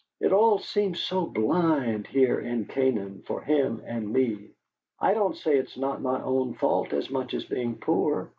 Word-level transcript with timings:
It 0.19 0.33
all 0.33 0.57
seems 0.57 0.99
so 0.99 1.27
BLIND, 1.27 2.07
here 2.07 2.39
in 2.39 2.65
Canaan, 2.65 3.21
for 3.27 3.39
him 3.39 3.83
and 3.85 4.11
me! 4.11 4.49
I 4.99 5.13
don't 5.13 5.37
say 5.37 5.55
it's 5.55 5.77
not 5.77 6.01
my 6.01 6.19
own 6.23 6.55
fault 6.55 6.91
as 6.91 7.11
much 7.11 7.35
as 7.35 7.45
being 7.45 7.75
poor. 7.75 8.27